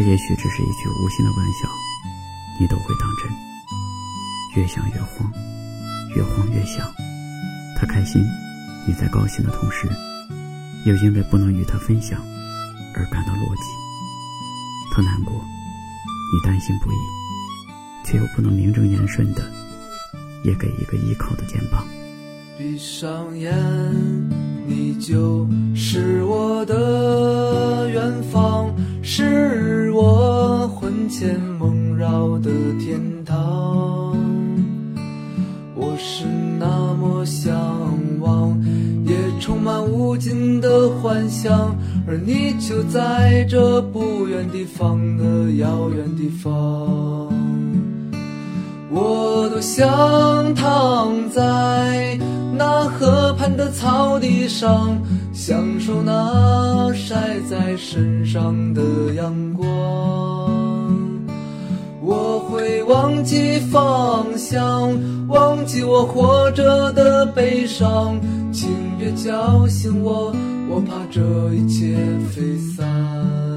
[0.00, 1.68] 可也许只是一句无心的玩笑，
[2.58, 3.30] 你都会当真。
[4.56, 5.30] 越想越慌，
[6.16, 6.90] 越慌越想。
[7.76, 8.24] 他开心，
[8.88, 9.86] 你在高兴的同时，
[10.86, 12.18] 又因为不能与他分享
[12.94, 14.94] 而感到落寂。
[14.94, 16.96] 他难过，你担心不已，
[18.02, 19.42] 却又不能名正言顺的，
[20.44, 21.86] 也给一个依靠的肩膀。
[22.56, 23.54] 闭上眼，
[24.66, 29.39] 你就是我的远方，是
[31.10, 34.16] 我魂牵梦绕的天堂。
[35.74, 36.24] 我是
[36.56, 37.52] 那么向
[38.20, 38.56] 往，
[39.04, 41.74] 也充满无尽的幻想，
[42.06, 46.52] 而你就在这不远地方的遥远地方。
[48.88, 52.16] 我多想躺在。
[52.56, 54.96] 那河畔的草地上，
[55.32, 58.82] 享受那晒在身上的
[59.16, 60.29] 阳光。
[62.90, 64.90] 忘记方向，
[65.28, 68.20] 忘记我活着的悲伤，
[68.52, 70.34] 请别叫醒我，
[70.68, 71.20] 我怕这
[71.54, 71.96] 一切
[72.34, 73.49] 飞散。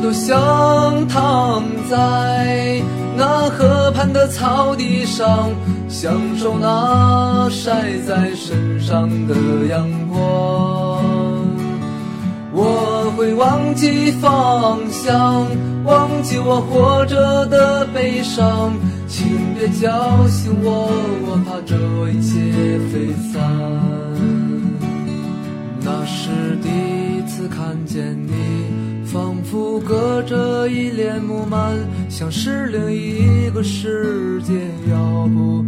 [0.00, 2.82] 多想躺在
[3.16, 5.50] 那河畔的草地上，
[5.88, 9.34] 享受那晒在身上的
[9.68, 10.18] 阳光。
[12.52, 15.46] 我会忘记方向，
[15.84, 18.72] 忘记我活着的悲伤，
[19.08, 20.90] 请别叫醒我，
[21.26, 21.76] 我怕这
[22.10, 23.40] 一切飞散。
[25.80, 26.30] 那是
[26.62, 28.57] 第一次看见你。
[29.48, 31.78] 仿佛隔着一帘幕幔，
[32.10, 34.52] 像是另一个世界，
[34.90, 35.64] 要不。